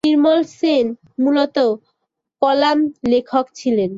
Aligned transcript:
নির্মল 0.03 0.39
সেন 0.57 0.85
মূলত: 1.19 1.57
কলাম 2.41 2.79
লেখক 3.11 3.45
ছিলেন। 3.55 3.89